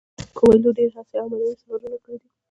کویلیو 0.37 0.75
ډیرې 0.77 0.93
هڅې 0.97 1.15
او 1.19 1.27
معنوي 1.31 1.53
سفرونه 1.61 1.97
کړي 2.03 2.15
دي. 2.21 2.27